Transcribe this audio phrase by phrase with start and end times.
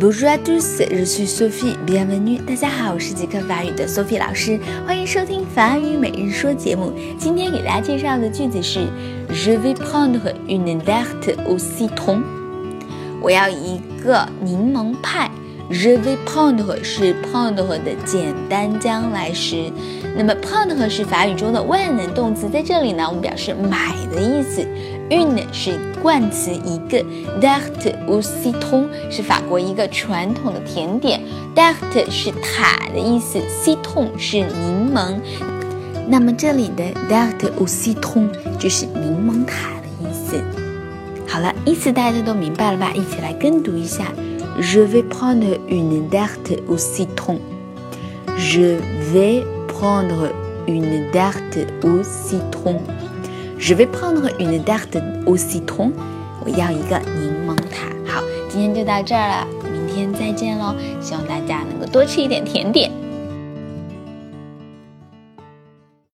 [0.00, 1.76] Bonjour à tous, je suis Sophie.
[1.86, 2.42] Bienvenue.
[2.46, 6.90] 大家好，我是即刻法语的 Sophie 老师，欢迎收听法语每日说节目。
[7.18, 8.86] 今天给大家介绍的句子是
[9.28, 12.22] Je vais prendre une tarte au citron。
[13.20, 15.30] 我要一个柠檬派。
[15.70, 19.70] Je vais prendre 是 pond 的简单将来时。
[20.16, 24.66] 那么 pond 是法语中的万能动词，在这里呢，我们表示买的意思。
[25.10, 26.98] un 是冠词一个
[27.40, 31.20] ，tarte au citron 是法国一个传统的甜点
[31.54, 35.16] ，tarte 是塔的意思，citon 是柠檬。
[36.08, 40.40] 那么这里的 tarte au citron 就是柠檬塔的意思。
[41.28, 42.92] 好了，意思大家都明白了吧？
[42.92, 44.12] 一起来跟读一下。
[44.59, 47.39] Je vais prendre une tarte au citron.
[48.37, 48.77] Je
[49.11, 50.31] vais prendre
[50.67, 52.79] une tarte au citron.
[53.57, 55.91] Je vais prendre une tarte au citron.
[56.43, 57.89] 我要一个柠檬塔。
[58.05, 60.75] 好，今天就到这儿了，明天再见喽！
[61.01, 62.91] 希望大家能够多吃一点甜点。